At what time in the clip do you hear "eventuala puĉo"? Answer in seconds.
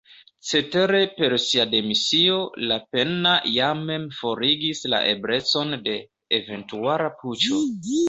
6.43-7.65